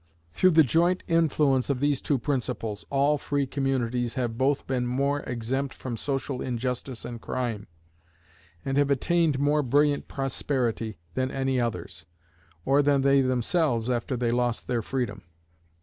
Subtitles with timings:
[0.33, 5.19] Through the joint influence of these two principles, all free communities have both been more
[5.27, 7.67] exempt from social injustice and crime,
[8.65, 12.05] and have attained more brilliant prosperity than any others,
[12.65, 15.21] or than they themselves after they lost their freedom.